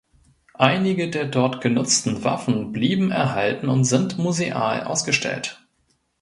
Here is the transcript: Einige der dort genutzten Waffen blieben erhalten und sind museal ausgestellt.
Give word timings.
Einige 0.55 1.11
der 1.11 1.25
dort 1.25 1.61
genutzten 1.61 2.23
Waffen 2.23 2.71
blieben 2.71 3.11
erhalten 3.11 3.69
und 3.69 3.83
sind 3.83 4.17
museal 4.17 4.83
ausgestellt. 4.85 5.63